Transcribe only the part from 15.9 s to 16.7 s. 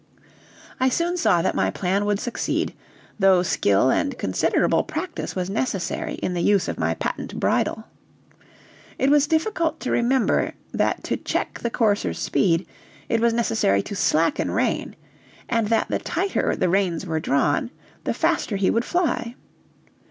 tighter the